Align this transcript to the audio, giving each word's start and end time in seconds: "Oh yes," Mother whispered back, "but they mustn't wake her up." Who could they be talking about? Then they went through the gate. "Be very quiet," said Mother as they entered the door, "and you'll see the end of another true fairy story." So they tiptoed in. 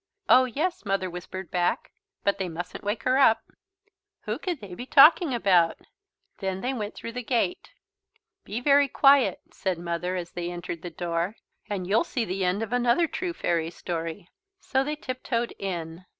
"Oh 0.27 0.45
yes," 0.45 0.83
Mother 0.83 1.11
whispered 1.11 1.51
back, 1.51 1.91
"but 2.23 2.39
they 2.39 2.49
mustn't 2.49 2.83
wake 2.83 3.03
her 3.03 3.19
up." 3.19 3.43
Who 4.21 4.39
could 4.39 4.59
they 4.59 4.73
be 4.73 4.87
talking 4.87 5.31
about? 5.31 5.77
Then 6.39 6.61
they 6.61 6.73
went 6.73 6.95
through 6.95 7.11
the 7.11 7.21
gate. 7.23 7.69
"Be 8.43 8.61
very 8.61 8.87
quiet," 8.87 9.41
said 9.53 9.77
Mother 9.77 10.15
as 10.15 10.31
they 10.31 10.49
entered 10.49 10.81
the 10.81 10.89
door, 10.89 11.35
"and 11.69 11.85
you'll 11.85 12.03
see 12.03 12.25
the 12.25 12.43
end 12.43 12.63
of 12.63 12.73
another 12.73 13.05
true 13.05 13.33
fairy 13.33 13.69
story." 13.69 14.27
So 14.59 14.83
they 14.83 14.95
tiptoed 14.95 15.53
in. 15.59 16.05